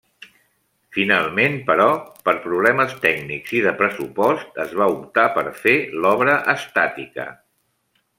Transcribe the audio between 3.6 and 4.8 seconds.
de pressupost, es